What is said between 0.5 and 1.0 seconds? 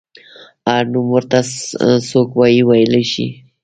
هر